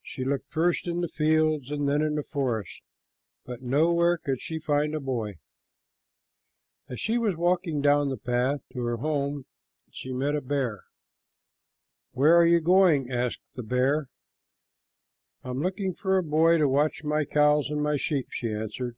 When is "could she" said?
4.16-4.58